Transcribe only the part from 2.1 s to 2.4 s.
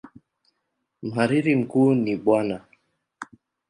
Bw.